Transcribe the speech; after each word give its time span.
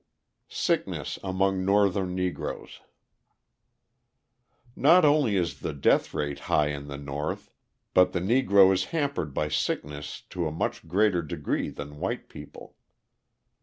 Sickness 0.49 1.19
Among 1.23 1.63
Northern 1.63 2.15
Negroes 2.15 2.79
Not 4.75 5.05
only 5.05 5.35
is 5.35 5.59
the 5.59 5.73
death 5.73 6.11
rate 6.11 6.39
high 6.49 6.69
in 6.69 6.87
the 6.87 6.97
North, 6.97 7.51
but 7.93 8.11
the 8.11 8.19
Negro 8.19 8.73
is 8.73 8.85
hampered 8.85 9.31
by 9.31 9.47
sickness 9.47 10.19
to 10.31 10.47
a 10.47 10.51
much 10.51 10.87
greater 10.87 11.21
degree 11.21 11.69
than 11.69 11.99
white 11.99 12.29
people. 12.29 12.75